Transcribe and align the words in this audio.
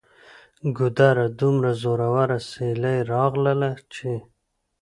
ګودره! 0.77 1.25
دومره 1.39 1.71
زوروره 1.81 2.39
سیلۍ 2.49 2.97
راغلله 3.11 3.71
چې 3.93 4.11